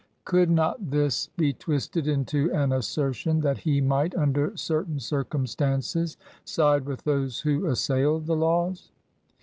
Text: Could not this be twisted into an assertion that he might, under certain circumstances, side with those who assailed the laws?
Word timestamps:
Could 0.25 0.49
not 0.49 0.89
this 0.89 1.27
be 1.37 1.53
twisted 1.53 2.07
into 2.07 2.51
an 2.55 2.71
assertion 2.71 3.41
that 3.41 3.59
he 3.59 3.81
might, 3.81 4.15
under 4.15 4.57
certain 4.57 4.99
circumstances, 4.99 6.17
side 6.43 6.85
with 6.87 7.03
those 7.03 7.41
who 7.41 7.67
assailed 7.67 8.25
the 8.25 8.35
laws? 8.35 8.89